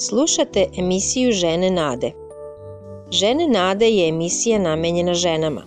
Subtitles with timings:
[0.00, 2.12] Slušate emisiju Žene Nade.
[3.10, 5.62] Žene Nade je emisija namenjena ženama.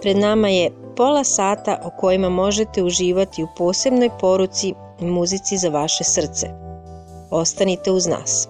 [0.00, 5.68] Pred nama je pola sata o kojima možete uživati u posebnoj poruci i muzici za
[5.68, 6.46] vaše srce.
[7.30, 8.48] Ostanite uz nas.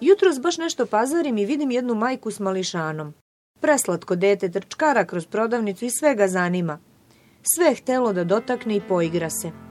[0.00, 3.14] Jutros baš nešto pazarim i vidim jednu majku s mališanom.
[3.60, 6.78] Preslatko dete trčkara kroz prodavnicu i sve ga zanima.
[7.54, 9.67] Sve je htelo da dotakne i poigra se.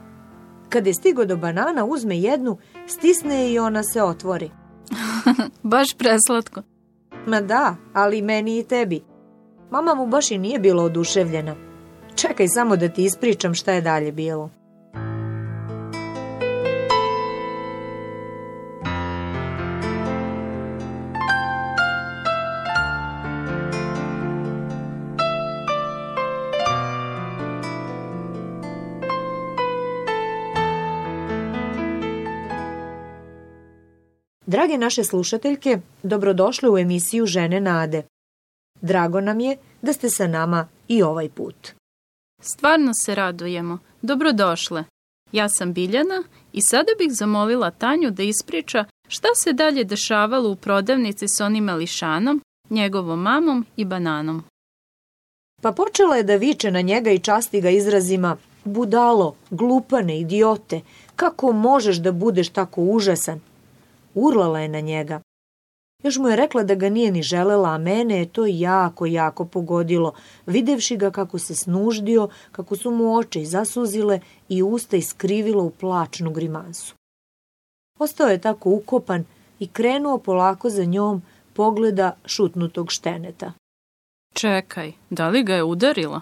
[0.68, 4.50] Kad je stigo do banana, uzme jednu, stisne je i ona se otvori.
[5.62, 6.62] Baš preslatko.
[7.26, 9.00] Ma da, ali meni i tebi.
[9.70, 11.54] Mama mu baš i nije bila oduševljena.
[12.14, 14.50] Čekaj samo da ti ispričam šta je dalje bilo.
[34.48, 38.02] Drage naše slušateljke, dobrodošle u emisiju Žene Nade.
[38.80, 41.68] Drago nam je da ste sa nama i ovaj put.
[42.42, 43.78] Stvarno se radujemo.
[44.02, 44.84] Dobrodošle.
[45.32, 50.56] Ja sam Biljana i sada bih zamolila Tanju da ispriča šta se dalje dešavalo u
[50.56, 52.40] prodavnici s onim Elišanom,
[52.70, 54.44] njegovom mamom i bananom.
[55.62, 60.80] Pa počela je da viče na njega i časti ga izrazima budalo, glupane, idiote,
[61.16, 63.40] kako možeš da budeš tako užasan?
[64.18, 65.20] Urlala je na njega.
[66.02, 69.44] Još mu je rekla da ga nije ni želela, a mene je to jako, jako
[69.44, 70.14] pogodilo,
[70.46, 76.30] videvši ga kako se snuždio, kako su mu oči zasuzile i usta iskrivilo u plačnu
[76.30, 76.94] grimasu.
[77.98, 79.24] Ostao je tako ukopan
[79.58, 83.52] i krenuo polako za njom pogleda šutnutog šteneta.
[84.34, 86.20] Čekaj, da li ga je udarila?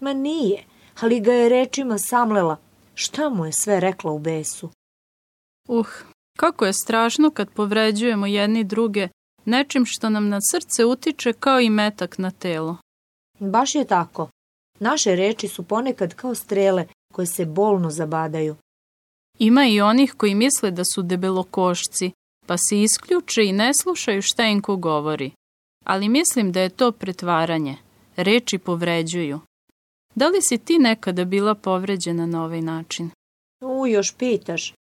[0.00, 0.64] Ma nije,
[1.00, 2.56] ali ga je rečima samlela.
[2.94, 4.70] Šta mu je sve rekla u besu?
[5.68, 5.86] Uh,
[6.38, 9.08] Kako je strašno kad povređujemo jedni druge
[9.44, 12.76] nečim što nam na srce utiče kao i metak na telo.
[13.38, 14.28] Baš je tako.
[14.80, 18.56] Naše reči su ponekad kao strele koje se bolno zabadaju.
[19.38, 22.10] Ima i onih koji misle da su debelokošci,
[22.46, 25.30] pa se isključe i ne slušaju šta im ko govori.
[25.84, 27.76] Ali mislim da je to pretvaranje.
[28.16, 29.40] Reči povređuju.
[30.14, 33.10] Da li si ti nekada bila povređena na ovaj način?
[33.60, 34.74] U, još pitaš.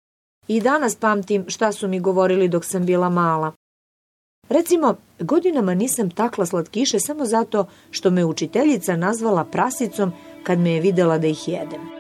[0.48, 3.52] I danas pamtim šta su mi govorili dok sam bila mala.
[4.48, 10.80] Recimo, godinama nisam takla slatkiše samo zato što me učiteljica nazvala prasicom kad me je
[10.80, 11.97] videla da ih jedem.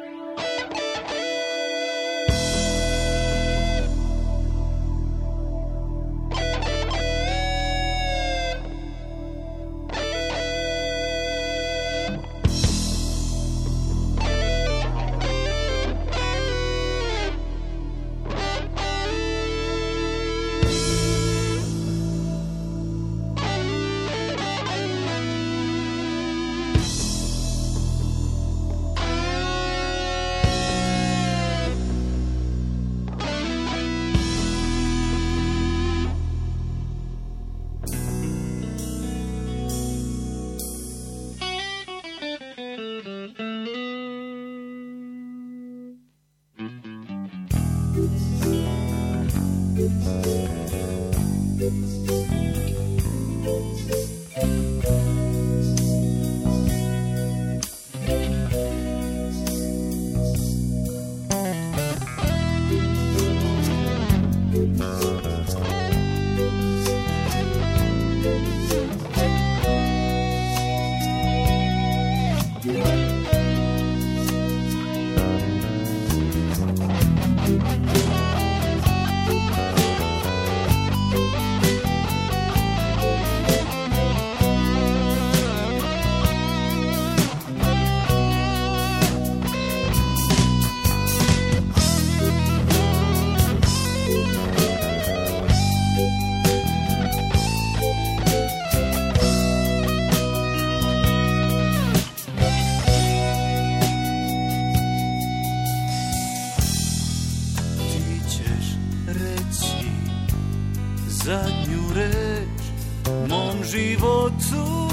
[113.70, 114.88] životu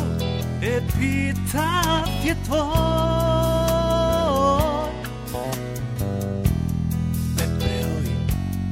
[0.61, 2.65] epitaf je tvoj.
[7.37, 8.15] Pepeo i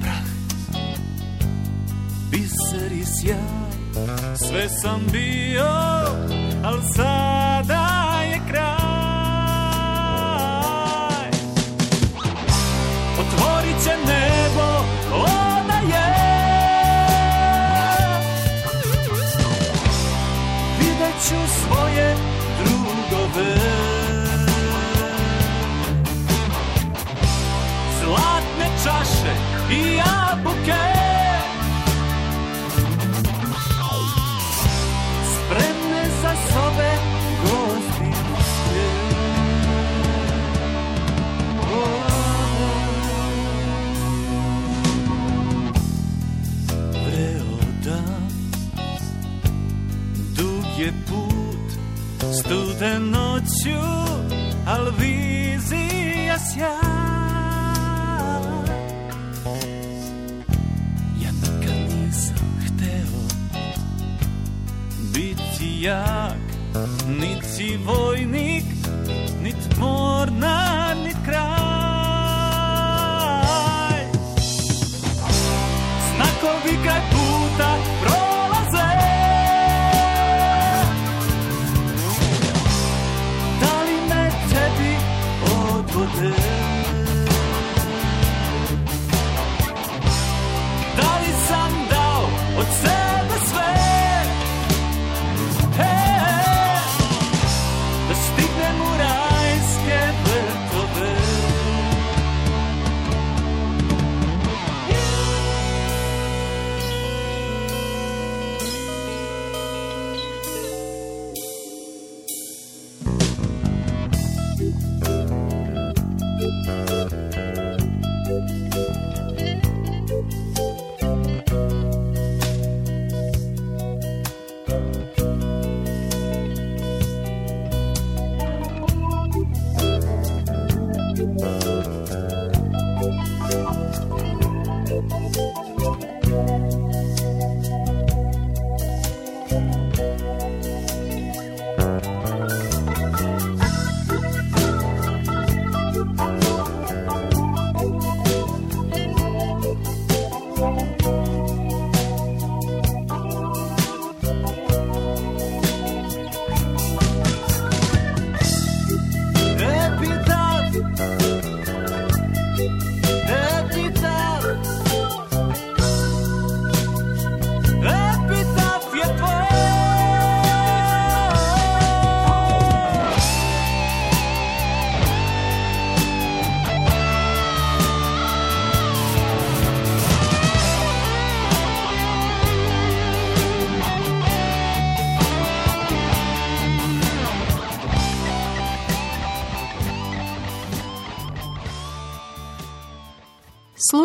[0.01, 0.29] prah
[2.31, 3.63] Biser i sjaj.
[4.49, 5.73] Sve sam bio
[6.63, 7.82] Al sada
[52.99, 53.79] noću,
[54.65, 56.69] al vizija sjaj.
[61.21, 63.21] Ja nikad nisam hteo
[65.13, 66.37] biti jak,
[67.07, 68.65] niti vojnik,
[69.43, 71.43] nit mornar, nit kraj.
[76.15, 78.22] Znakovi kraj puta prolaze,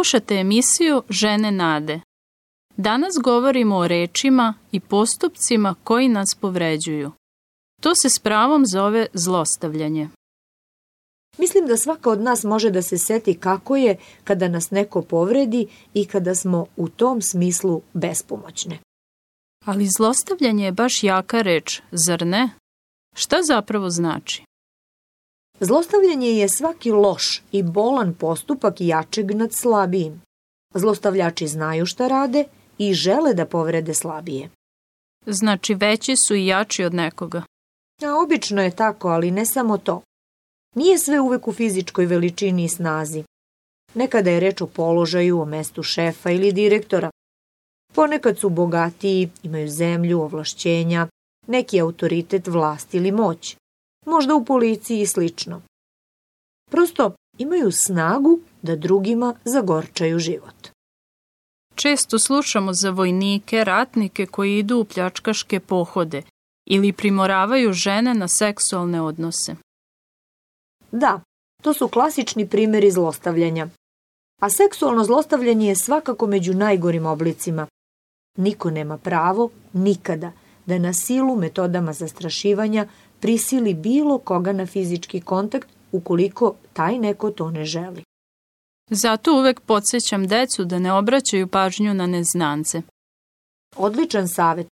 [0.09, 2.01] Slušate emisiju Žene nade.
[2.77, 7.13] Danas govorimo o rečima i postupcima koji nas povređuju.
[7.83, 10.09] To se s pravom zove zlostavljanje.
[11.39, 15.67] Mislim da svaka od nas može da se seti kako je kada nas neko povredi
[15.95, 18.79] i kada smo u tom smislu bespomoćne.
[19.65, 22.51] Ali zlostavljanje je baš jaka reč, zar ne?
[23.17, 24.48] Šta zapravo znači?
[25.61, 30.23] Zlostavljanje je svaki loš i bolan postupak jačeg nad slabijim.
[30.75, 32.45] Zlostavljači znaju šta rade
[32.79, 34.51] i žele da povrede slabije.
[35.27, 37.43] Znači veći su i jači od nekoga.
[38.03, 40.03] A obično je tako, ali ne samo to.
[40.75, 43.25] Nije sve uvek u fizičkoj veličini i snazi.
[43.95, 47.11] Nekada je reč o položaju, o mestu šefa ili direktora.
[47.95, 51.09] Ponekad su bogatiji, imaju zemlju, ovlašćenja,
[51.47, 53.57] neki autoritet, vlast ili moć.
[54.09, 55.63] Možda u policiji i slično.
[56.71, 60.69] Prosto imaju snagu da drugima zagorčaju život.
[61.75, 66.23] Često slušamo za vojnike, ratnike koji idu u pljačkaške pohode
[66.67, 69.57] ili primoravaju žene na seksualne odnose.
[70.93, 71.21] Da,
[71.63, 73.69] to su klasični primjeri zlostavljanja.
[74.41, 77.67] A seksualno zlostavljanje je svakako među najgorim oblicima.
[78.37, 80.33] Niko nema pravo, nikada,
[80.67, 82.89] da na silu metodama zastrašivanja
[83.21, 88.03] prisili bilo koga na fizički kontakt ukoliko taj neko to ne želi.
[88.91, 92.83] Zato uvek podsjećam decu da ne obraćaju pažnju na neznance.
[93.77, 94.67] Odličan savet.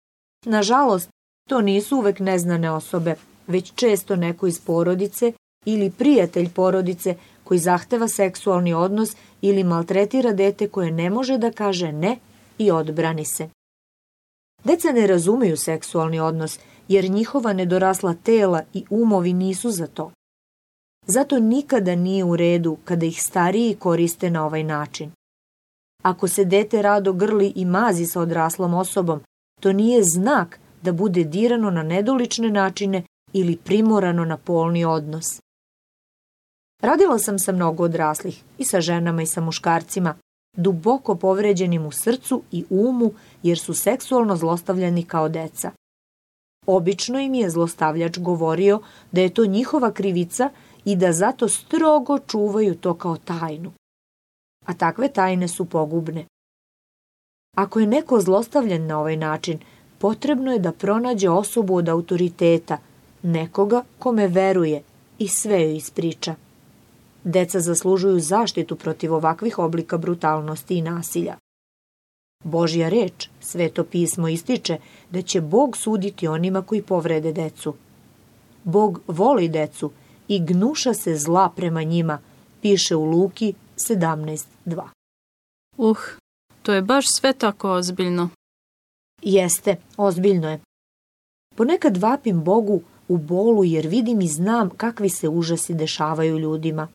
[0.47, 1.09] Nažalost,
[1.49, 3.15] to nisu uvek neznane osobe,
[3.47, 5.33] već često neko iz porodice
[5.65, 11.93] ili prijatelj porodice koji zahteva seksualni odnos ili maltretira dete koje ne može da kaže
[11.93, 12.17] ne
[12.59, 13.49] i odbrani se.
[14.65, 20.11] Deca ne razumeju seksualni odnos jer njihova nedorasla tela i umovi nisu za to.
[21.07, 25.11] Zato nikada nije u redu kada ih stariji koriste na ovaj način.
[26.03, 29.21] Ako se dete rado grli i mazi sa odraslom osobom,
[29.61, 35.41] to nije znak da bude dirano na nedolične načine ili primorano na polni odnos.
[36.83, 40.15] Radila sam sa mnogo odraslih, i sa ženama i sa muškarcima,
[40.57, 43.13] duboko povređenim u srcu i umu
[43.43, 45.71] jer su seksualno zlostavljani kao deca.
[46.67, 48.81] Obično im je zlostavljač govorio
[49.13, 50.51] da je to njihova krivica
[50.85, 53.73] i da zato strogo čuvaju to kao tajnu.
[54.67, 56.27] A takve tajne su pogubne.
[57.57, 59.59] Ako je neko zlostavljen na ovaj način,
[59.99, 62.79] potrebno je da pronađe osobu od autoriteta,
[63.23, 64.83] nekoga kome veruje
[65.19, 66.35] i sve joj ispriča.
[67.25, 71.37] Deca zaslužuju zaštitu protiv ovakvih oblika brutalnosti i nasilja.
[72.45, 74.79] Božja reč, sveto pismo ističe
[75.11, 77.75] da će Bog suditi onima koji povrede decu.
[78.65, 79.91] Bog voli decu
[80.29, 82.19] i gnuša se zla prema njima,
[82.63, 84.83] piše u Luki 17.2.
[85.77, 85.99] Uh,
[86.63, 88.29] to je baš sve tako ozbiljno.
[89.23, 90.61] Jeste, ozbiljno je.
[91.57, 96.89] Ponekad vapim Bogu u bolu jer vidim i znam kakvi se užasi dešavaju ljudima.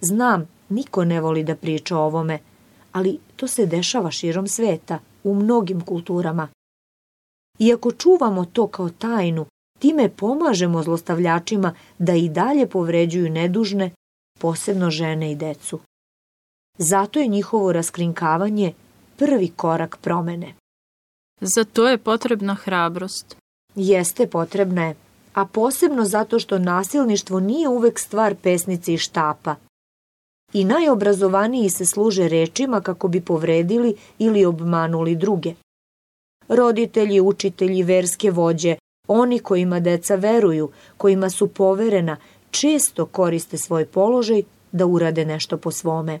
[0.00, 2.38] Znam, niko ne voli da priča o ovome,
[2.92, 6.48] ali to se dešava širom sveta, u mnogim kulturama.
[7.58, 9.46] I ako čuvamo to kao tajnu,
[9.78, 13.90] time pomažemo zlostavljačima da i dalje povređuju nedužne,
[14.38, 15.80] posebno žene i decu.
[16.78, 18.72] Zato je njihovo raskrinkavanje
[19.16, 20.54] prvi korak promene.
[21.40, 23.36] Za to je potrebna hrabrost.
[23.74, 24.96] Jeste potrebna je,
[25.34, 29.54] a posebno zato što nasilništvo nije uvek stvar pesnice i štapa.
[30.56, 35.54] I najobrazovaniji se služe rečima kako bi povredili ili obmanuli druge.
[36.48, 38.76] Roditelji, učitelji, verske vođe,
[39.08, 42.16] oni kojima deca veruju, kojima su poverena,
[42.50, 46.20] često koriste svoj položaj da urade nešto po svome.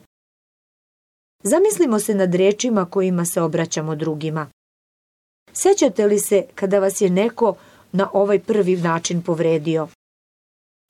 [1.42, 4.50] Zamislimo se nad rečima kojima se obraćamo drugima.
[5.52, 7.54] Sećate li se kada vas je neko
[7.92, 9.88] na ovaj prvi način povredio?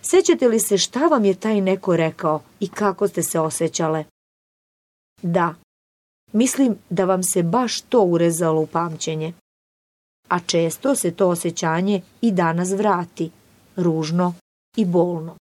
[0.09, 4.05] Sećate li se šta vam je taj neko rekao i kako ste se osjećale?
[5.23, 5.55] Da,
[6.33, 9.33] mislim da vam se baš to urezalo u pamćenje.
[10.29, 13.31] A često se to osjećanje i danas vrati,
[13.77, 14.35] ružno
[14.77, 15.37] i bolno.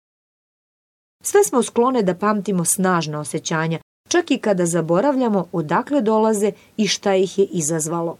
[1.22, 3.78] Sve smo sklone da pamtimo snažna osjećanja,
[4.08, 8.16] čak i kada zaboravljamo odakle dolaze i šta ih je izazvalo.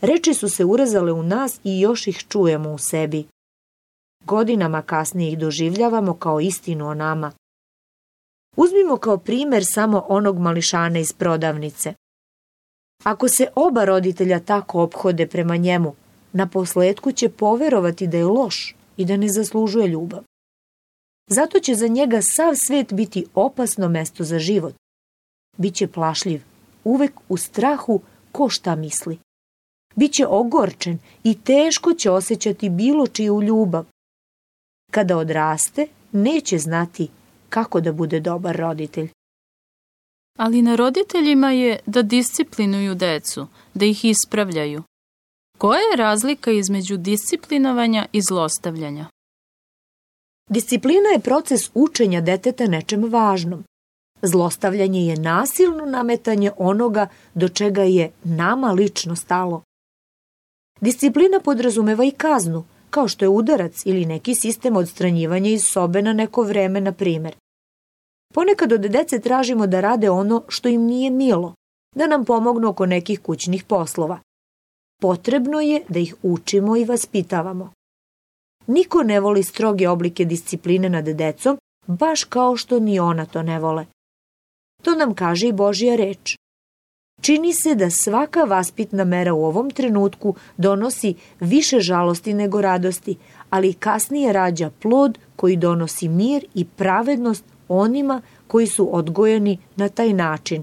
[0.00, 3.33] Reči su se urezale u nas i još ih čujemo u sebi.
[4.26, 7.32] Godinama kasnije ih doživljavamo kao istinu o nama.
[8.56, 11.94] Uzmimo kao primer samo onog mališana iz prodavnice.
[13.04, 15.94] Ako se oba roditelja tako ophode prema njemu,
[16.32, 20.22] na posledku će poverovati da je loš i da ne zaslužuje ljubav.
[21.30, 24.74] Zato će za njega sav svet biti opasno mesto za život.
[25.56, 26.42] Biće plašljiv,
[26.84, 28.00] uvek u strahu
[28.32, 29.18] ko šta misli.
[29.96, 33.84] Biće ogorčen i teško će osjećati bilo čiju ljubav.
[34.94, 37.08] Kada odraste, neće znati
[37.48, 39.08] kako da bude dobar roditelj.
[40.38, 44.82] Ali na roditeljima je da disciplinuju decu, da ih ispravljaju.
[45.58, 49.06] Koja je razlika između disciplinovanja i zlostavljanja?
[50.50, 53.64] Disciplina je proces učenja deteta nečem važnom.
[54.22, 59.62] Zlostavljanje je nasilno nametanje onoga do čega je nama lično stalo.
[60.80, 66.12] Disciplina podrazumeva i kaznu, kao što je udarac ili neki sistem odstranjivanja iz sobe na
[66.12, 67.34] neko vreme, na primer.
[68.34, 71.54] Ponekad od dece tražimo da rade ono što im nije milo,
[71.96, 74.18] da nam pomognu oko nekih kućnih poslova.
[75.00, 77.72] Potrebno je da ih učimo i vaspitavamo.
[78.66, 83.58] Niko ne voli stroge oblike discipline nad decom, baš kao što ni ona to ne
[83.58, 83.86] vole.
[84.82, 86.36] To nam kaže i Božja reč.
[87.24, 93.16] Čini se da svaka vaspitna mera u ovom trenutku donosi više žalosti nego radosti,
[93.50, 100.12] ali kasnije rađa plod koji donosi mir i pravednost onima koji su odgojeni na taj
[100.12, 100.62] način,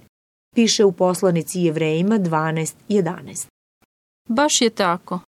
[0.56, 3.48] piše u poslanici Jevrejima 12.11.
[4.30, 5.20] Baš je tako.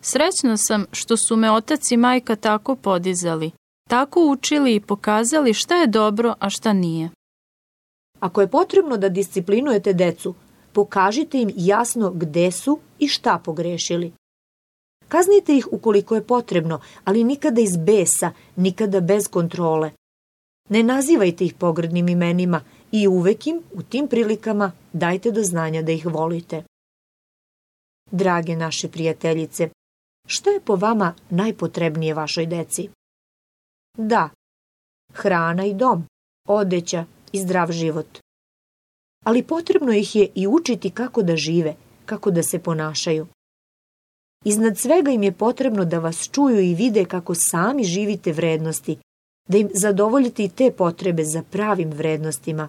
[0.00, 3.50] Srećna sam što su me otac i majka tako podizali,
[3.88, 7.10] tako učili i pokazali šta je dobro, a šta nije.
[8.20, 10.34] Ako je potrebno da disciplinujete decu,
[10.72, 14.12] pokažite im jasno gde su i šta pogrešili.
[15.08, 19.90] Kaznite ih ukoliko je potrebno, ali nikada iz besa, nikada bez kontrole.
[20.68, 22.60] Ne nazivajte ih pogrdnim imenima
[22.92, 26.64] i uvek im u tim prilikama dajte do znanja da ih volite.
[28.10, 29.70] Drage naše prijateljice,
[30.26, 32.88] šta je po vama najpotrebnije vašoj deci?
[33.98, 34.30] Da,
[35.12, 36.04] hrana i dom,
[36.48, 38.18] odeća i zdrav život.
[39.24, 41.74] Ali potrebno ih je i učiti kako da žive,
[42.06, 43.26] kako da se ponašaju.
[44.44, 48.98] Iznad svega im je potrebno da vas čuju i vide kako sami živite vrednosti,
[49.48, 52.68] da im zadovoljite i te potrebe za pravim vrednostima.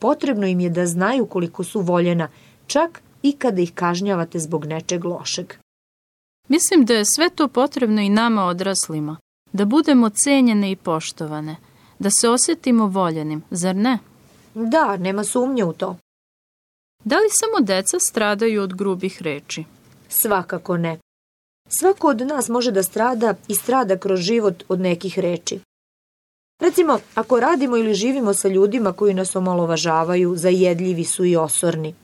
[0.00, 2.28] Potrebno im je da znaju koliko su voljena,
[2.66, 5.54] čak i kada ih kažnjavate zbog nečeg lošeg.
[6.48, 9.16] Mislim da je sve to potrebno i nama odraslima,
[9.52, 11.56] da budemo cenjene i poštovane,
[11.98, 13.98] da se osjetimo voljenim, zar ne?
[14.66, 15.96] Da, nema sumnje u to.
[17.04, 19.64] Da li samo deca stradaju od grubih reči?
[20.08, 20.98] Svakako ne.
[21.68, 25.60] Svako od nas može da strada i strada kroz život od nekih reči.
[26.60, 31.94] Recimo, ako radimo ili živimo sa ljudima koji nas omalovažavaju, zajedljivi su i osorni.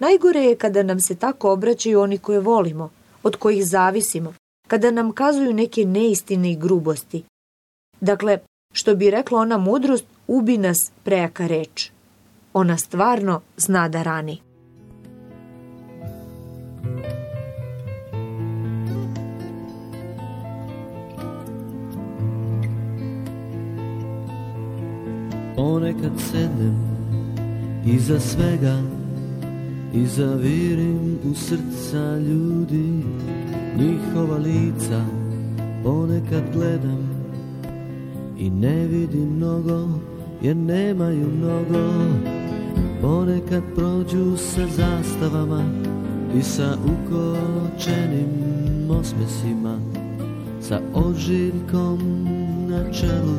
[0.00, 2.90] Najgore je kada nam se tako obraćaju oni koje volimo,
[3.22, 4.34] od kojih zavisimo,
[4.68, 7.24] kada nam kazuju neke neistine i grubosti.
[8.00, 8.38] Dakle,
[8.72, 11.90] što bi rekla ona mudrost, ubi nas prejaka reč.
[12.52, 14.40] Ona stvarno zna da rani.
[25.56, 26.96] Ponekad sednem
[27.86, 28.82] iza svega
[29.94, 33.04] i zavirim u srca ljudi
[33.78, 35.04] njihova lica
[35.84, 37.16] ponekad gledam
[38.38, 39.88] i ne vidim mnogo
[40.46, 41.92] jer nemaju mnogo.
[43.02, 45.64] Ponekad prođu sa zastavama
[46.38, 48.30] i sa ukočenim
[48.90, 49.78] osmesima
[50.60, 51.98] sa ožiljkom
[52.68, 53.36] na čelu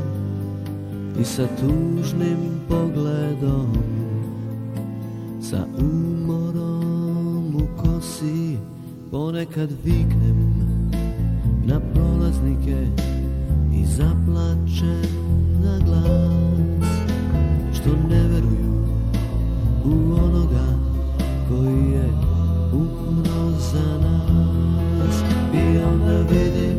[1.21, 2.37] i sa tužnim
[2.69, 3.73] pogledom
[5.41, 8.57] sa umorom u kosi.
[9.11, 10.55] Ponekad viknem
[11.65, 12.87] na prolaznike
[13.73, 15.11] i zaplačem
[15.63, 16.36] na glas
[17.87, 18.85] što ne veruju
[19.85, 20.65] u onoga
[21.49, 22.09] koji je
[22.73, 25.23] umro za nas.
[25.53, 26.77] I onda vidim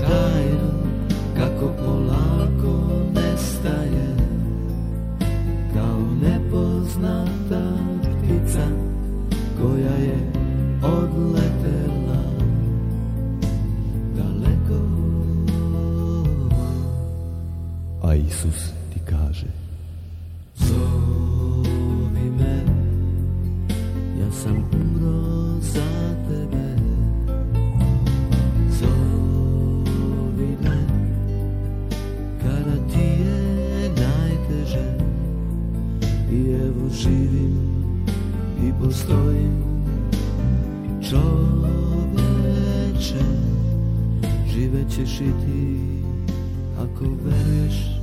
[0.00, 0.70] tajno
[1.36, 2.25] kako polako
[37.06, 37.54] živim
[38.66, 39.66] i postojim.
[41.10, 42.04] Čoveče,
[44.52, 45.78] živećeš i ti
[46.78, 47.95] ako veruješ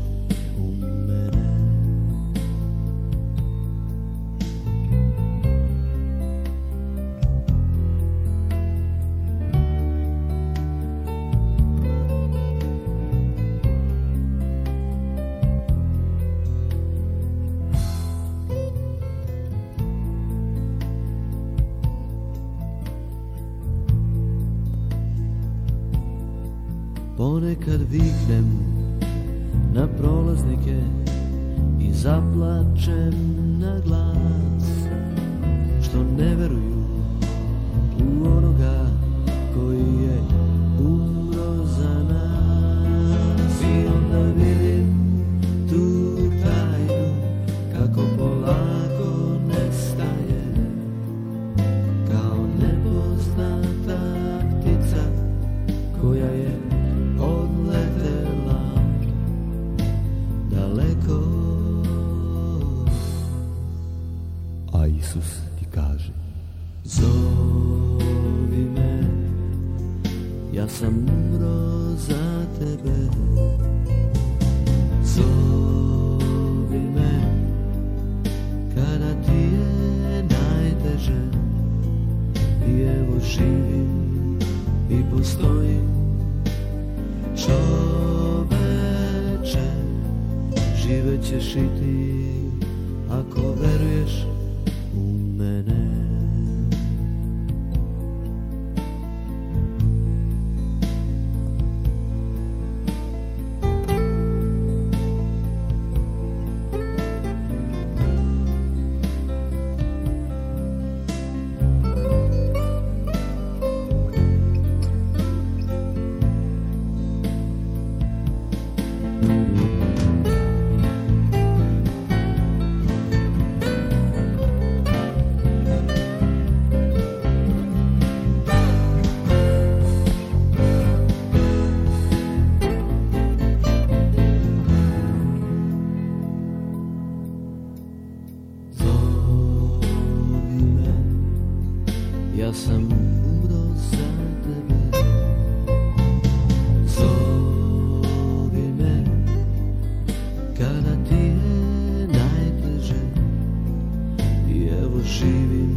[155.19, 155.73] živim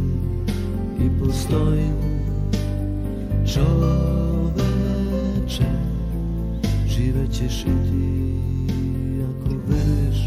[0.99, 1.97] i postojim
[3.53, 4.57] čoveče.
[6.87, 8.07] Živećeš i ti
[9.29, 10.19] ako veriš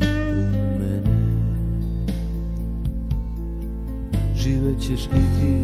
[0.00, 0.04] u
[0.78, 1.16] mene.
[4.36, 5.54] Živećeš i ti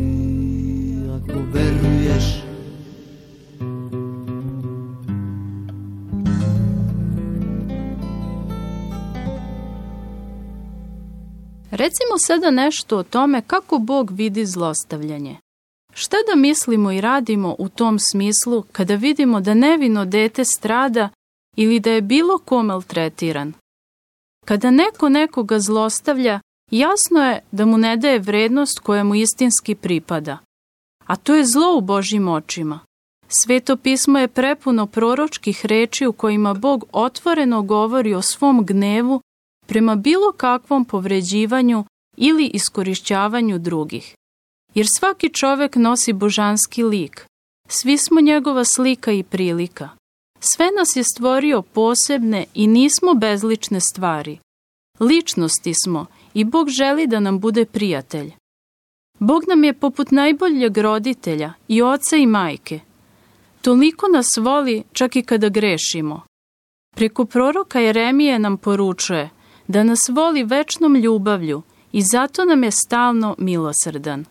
[1.09, 2.52] ako veruješ u mene
[11.83, 15.37] Recimo sada nešto o tome kako Bog vidi zlostavljanje.
[15.95, 21.09] Šta da mislimo i radimo u tom smislu kada vidimo da nevino dete strada
[21.57, 23.53] ili da je bilo ko maltretiran?
[24.45, 26.41] Kada neko nekoga zlostavlja,
[26.71, 30.39] jasno je da mu ne daje vrednost koja mu istinski pripada.
[31.07, 32.81] A to je zlo u Božjim očima.
[33.29, 39.21] Sveto pismo je prepuno proročkih reči u kojima Bog otvoreno govori o svom gnevu
[39.67, 41.85] prema bilo kakvom povređivanju
[42.17, 44.15] ili iskorišćavanju drugih.
[44.75, 47.27] Jer svaki čovek nosi božanski lik.
[47.69, 49.89] Svi smo njegova slika i prilika.
[50.41, 54.39] Sve nas je stvorio posebne i nismo bezlične stvari.
[55.01, 58.33] Ličnosti smo i Bog želi da nam bude prijatelj.
[59.19, 62.81] Bog nam je poput najboljeg roditelja i oca i majke.
[63.61, 66.21] Toliko nas voli čak i kada grešimo.
[66.97, 69.31] Preko proroka Jeremije nam poručuje–
[69.73, 74.25] da nas voli večnom ljubavlju i zato nam je stalno milosrdan.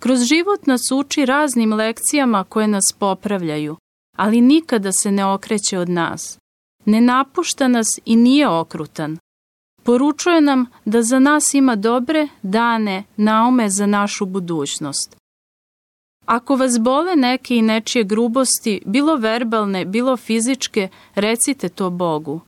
[0.00, 3.76] Kroz život nas uči raznim lekcijama koje nas popravljaju,
[4.16, 6.38] ali nikada se ne okreće od nas.
[6.84, 9.18] Ne napušta nas i nije okrutan.
[9.82, 15.16] Poručuje nam da za nas ima dobre dane, naume za našu budućnost.
[16.26, 22.40] Ako vas bole neke i nečije grubosti, bilo verbalne, bilo fizičke, recite to Bogu.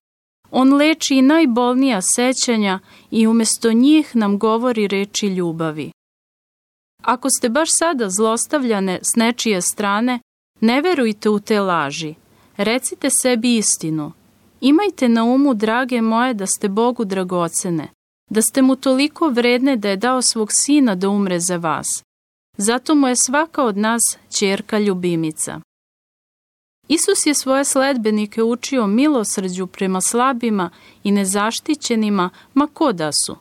[0.50, 2.78] On leči najbolnija sećanja
[3.10, 5.92] i umesto njih nam govori reči ljubavi.
[7.02, 10.20] Ako ste baš sada zlostavljane s nečije strane,
[10.60, 12.14] ne verujte u te laži.
[12.56, 14.12] Recite sebi istinu.
[14.60, 17.88] Imajte na umu, drage moje, da ste Bogu dragocene,
[18.30, 21.86] da ste mu toliko vredne da je dao svog sina da umre za vas.
[22.56, 24.00] Zato mu je svaka od nas
[24.38, 25.60] čerka ljubimica.
[26.88, 30.70] Isus je svoje sledbenike učio milosrđu prema slabima
[31.04, 33.36] i nezaštićenima, ma ko da su.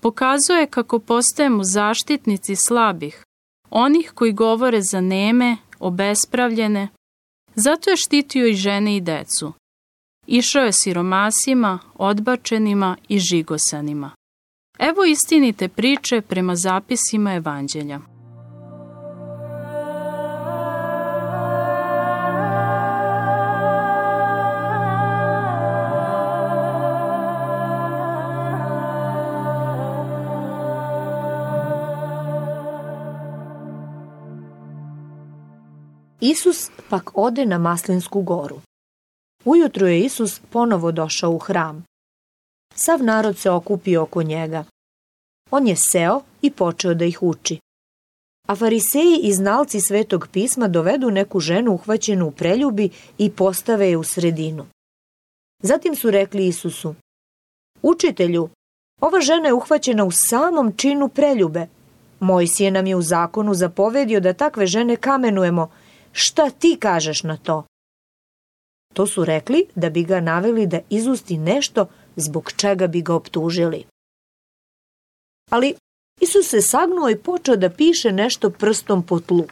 [0.00, 3.24] Pokazuje kako postajemo zaštitnici slabih,
[3.70, 6.88] onih koji govore za neme, obespravljene.
[7.54, 9.52] Zato je štitio i žene i decu.
[10.26, 14.10] Išao je siromasima, odbačenima i žigosanima.
[14.78, 18.00] Evo istinite priče prema zapisima evanđelja.
[36.20, 38.60] Isus pak ode na Maslinsku goru.
[39.44, 41.84] Ujutro je Isus ponovo došao u hram.
[42.74, 44.64] Sav narod se okupio oko njega.
[45.50, 47.58] On je seo i počeo da ih uči.
[48.48, 53.96] A fariseji i znalci svetog pisma dovedu neku ženu uhvaćenu u preljubi i postave je
[53.96, 54.66] u sredinu.
[55.62, 56.94] Zatim su rekli Isusu,
[57.82, 58.48] Učitelju,
[59.00, 61.66] ova žena je uhvaćena u samom činu preljube.
[62.20, 65.70] Mojsije nam je u zakonu zapovedio da takve žene kamenujemo,
[66.20, 67.64] Šta ti kažeš na to?
[68.94, 73.84] To su rekli da bi ga naveli da izusti nešto zbog čega bi ga optužili.
[75.50, 75.74] Ali
[76.20, 79.44] Isus se sagnuo i počeo da piše nešto prstom po tlu.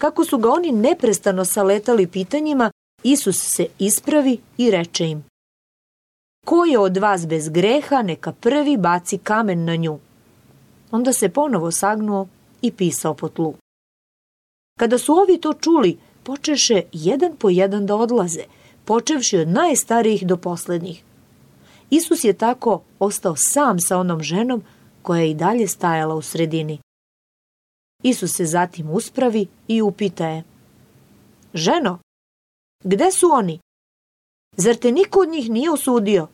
[0.00, 2.70] Kako su ga oni neprestano saletali pitanjima,
[3.02, 5.24] Isus se ispravi i reče im
[6.46, 9.98] Ko je od vas bez greha, neka prvi baci kamen na nju.
[10.90, 12.28] Onda se ponovo sagnuo
[12.62, 13.54] i pisao po tlu.
[14.78, 18.44] Kada su ovi to čuli, počeše jedan po jedan da odlaze,
[18.84, 21.02] počevši od najstarijih do poslednjih.
[21.90, 24.62] Isus je tako ostao sam sa onom ženom
[25.02, 26.78] koja je i dalje stajala u sredini.
[28.02, 30.44] Isus se zatim uspravi i upita je.
[31.54, 31.98] Ženo,
[32.84, 33.58] gde su oni?
[34.56, 36.28] Zar te niko od njih nije osudio?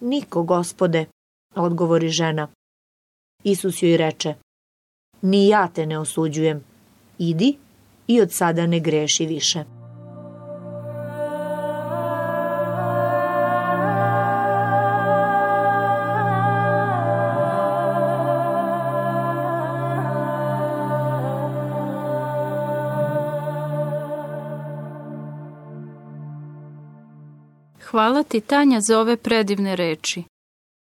[0.00, 1.06] Niko, gospode,
[1.54, 2.48] odgovori žena.
[3.44, 4.34] Isus joj reče,
[5.22, 6.71] ni ja te ne osuđujem
[7.30, 7.56] idi
[8.06, 9.64] i od sada ne greši više.
[27.92, 30.22] Hvala ti, Tanja, za ove predivne reči.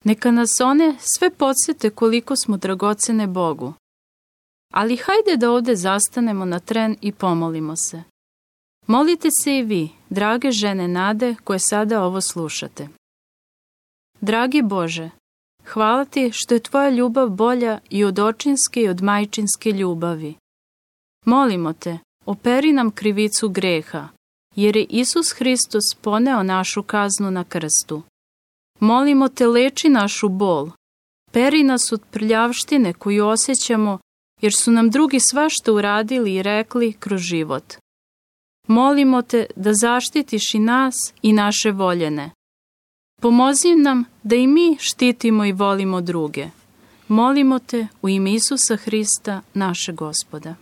[0.04, 3.72] Neka nas one sve podsjete koliko smo dragocene Bogu.
[4.74, 8.02] Ali hajde da ovde zastanemo na tren i pomolimo se.
[8.86, 12.88] Molite se i vi, drage žene nade koje sada ovo slušate.
[14.20, 15.10] Dragi Bože,
[15.66, 20.34] hvala ti što je tvoja ljubav bolja i od očinske i od majčinske ljubavi.
[21.24, 24.08] Molimo te, operi nam krivicu greha,
[24.56, 28.02] jer je Isus Hristos poneo našu kaznu na krstu.
[28.80, 30.70] Molimo te leči našu bol,
[31.32, 33.98] peri nas od prljavštine koju osjećamo,
[34.40, 37.74] jer su nam drugi svašta uradili i rekli kroz život.
[38.68, 42.30] Molimo te da zaštitiš i nas i naše voljene.
[43.20, 46.46] Pomozi nam da i mi štitimo i volimo druge.
[47.08, 50.54] Molimo te u ime Isusa Hrista, naše gospoda.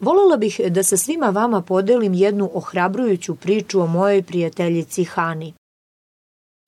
[0.00, 5.54] Volela bih da sa svima vama podelim jednu ohrabrujuću priču o mojoj prijateljici Hani.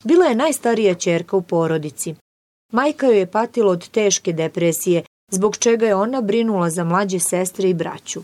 [0.05, 2.15] Bila je najstarija čerka u porodici.
[2.73, 7.71] Majka joj je patila od teške depresije, zbog čega je ona brinula za mlađe sestre
[7.71, 8.23] i braću.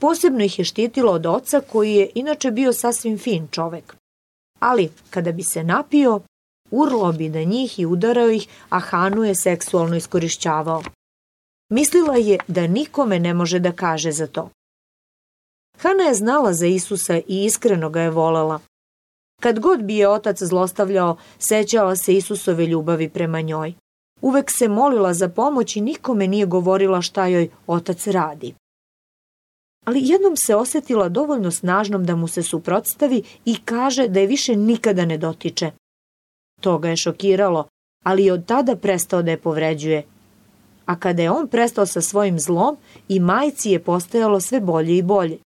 [0.00, 3.96] Posebno ih je štitila od oca koji je inače bio sasvim fin čovek.
[4.58, 6.20] Ali, kada bi se napio,
[6.70, 10.82] urlo bi na njih i udarao ih, a Hanu je seksualno iskorišćavao.
[11.70, 14.50] Mislila je da nikome ne može da kaže za to.
[15.78, 18.60] Hana je znala za Isusa i iskreno ga je volela.
[19.40, 23.74] Kad god bi je otac zlostavljao, sećala se Isusove ljubavi prema njoj.
[24.22, 28.54] Uvek se molila za pomoć i nikome nije govorila šta joj otac radi.
[29.84, 34.56] Ali jednom se osetila dovoljno snažnom da mu se suprotstavi i kaže da je više
[34.56, 35.70] nikada ne dotiče.
[36.60, 37.68] To ga je šokiralo,
[38.04, 40.04] ali je od tada prestao da je povređuje.
[40.86, 42.76] A kada je on prestao sa svojim zlom,
[43.08, 45.38] i majci je postajalo sve bolje i bolje.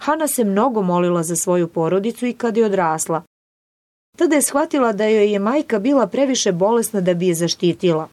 [0.00, 3.22] Hana se mnogo molila za svoju porodicu i kad je odrasla.
[4.16, 8.08] Tada je shvatila da joj je majka bila previše bolesna da bi je zaštitila.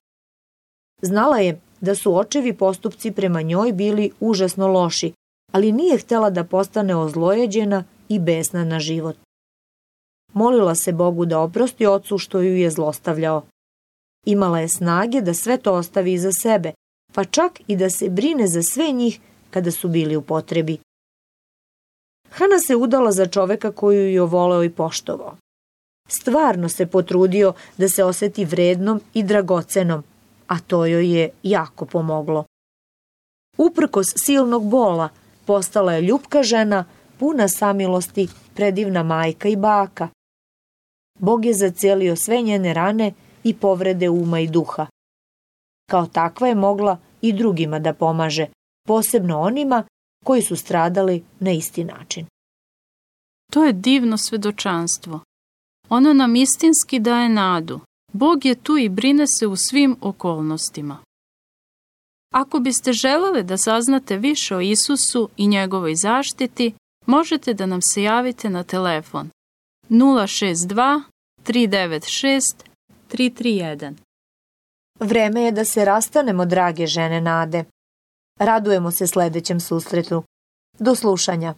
[1.02, 5.14] Znala je da su očevi postupci prema njoj bili užasno loši,
[5.52, 9.18] ali nije htela da postane ozlojeđena i besna na život.
[10.34, 13.42] Molila se Bogu da oprosti ocu što ju je zlostavljao.
[14.26, 16.74] Imala je snage da sve to ostavi iza sebe,
[17.14, 20.78] pa čak i da se brine za sve njih kada su bili u potrebi.
[22.30, 25.36] Hana se udala za čoveka koju ju voleo i poštovao.
[26.08, 30.04] Stvarno se potrudio da se oseti vrednom i dragocenom,
[30.48, 32.46] a to joj je jako pomoglo.
[33.58, 35.10] Uprkos silnog bola,
[35.46, 36.86] postala je ljubka žena,
[37.20, 40.10] puna samilosti, predivna majka i baka.
[41.20, 44.88] Bog je zacelio sve njene rane i povrede uma i duha.
[45.90, 48.48] Kao takva je mogla i drugima da pomaže,
[48.88, 49.84] posebno onima
[50.26, 52.26] koji su stradali na isti način.
[53.52, 55.20] To je divno svedočanstvo.
[55.90, 57.80] Ono nam istinski daje nadu.
[58.14, 60.98] Bog je tu i brine se u svim okolnostima.
[62.34, 66.74] Ako biste želeli da saznate više o Isusu i njegovoj zaštiti,
[67.06, 69.30] možete da nam se javite na telefon
[69.90, 71.02] 062
[71.46, 72.42] 396
[73.12, 73.94] 331.
[75.00, 77.64] Vreme je da se rastanemo, drage žene nade.
[78.40, 80.24] Radujemo se sledećem susretu.
[80.80, 81.56] Do slušanja.